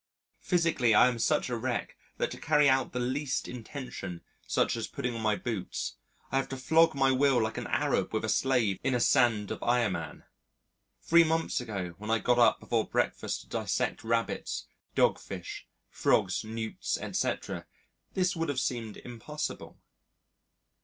Physically 0.39 0.95
I 0.95 1.09
am 1.09 1.19
such 1.19 1.47
a 1.47 1.55
wreck 1.55 1.95
that 2.17 2.31
to 2.31 2.39
carry 2.39 2.67
out 2.67 2.91
the 2.91 2.99
least 2.99 3.47
intention, 3.47 4.21
such 4.47 4.75
as 4.75 4.87
putting 4.87 5.13
on 5.13 5.21
my 5.21 5.35
boots, 5.35 5.97
I 6.31 6.37
have 6.37 6.49
to 6.49 6.57
flog 6.57 6.95
my 6.95 7.11
will 7.11 7.39
like 7.39 7.59
an 7.59 7.67
Arab 7.67 8.11
with 8.11 8.25
a 8.25 8.29
slave 8.29 8.79
"in 8.83 8.95
a 8.95 8.99
sand 8.99 9.51
of 9.51 9.59
Ayaman." 9.61 10.23
Three 11.03 11.23
months 11.23 11.61
ago 11.61 11.93
when 11.99 12.09
I 12.09 12.17
got 12.17 12.39
up 12.39 12.59
before 12.59 12.87
breakfast 12.87 13.41
to 13.41 13.47
dissect 13.47 14.03
rabbits, 14.03 14.65
dogfish, 14.95 15.67
frogs, 15.91 16.43
newts, 16.43 16.97
etc., 16.97 17.67
this 18.15 18.35
would 18.35 18.49
have 18.49 18.59
seemed 18.59 18.97
impossible. 18.97 19.77